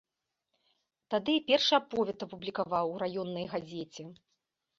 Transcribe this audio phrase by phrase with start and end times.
[1.13, 4.03] Тады і першы аповед апублікаваў у раённай газеце.